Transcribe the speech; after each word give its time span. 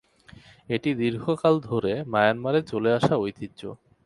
এটি 0.69 0.89
দীর্ঘকাল 0.93 1.55
ধরে 1.61 1.93
মায়ানমারে 2.05 2.61
চলে 2.63 2.89
আসা 2.93 3.13
ঐতিহ্য। 3.17 3.61